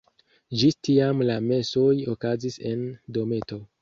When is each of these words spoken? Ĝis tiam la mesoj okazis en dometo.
Ĝis 0.61 0.77
tiam 0.87 1.21
la 1.31 1.35
mesoj 1.49 1.93
okazis 2.15 2.59
en 2.71 2.83
dometo. 3.19 3.61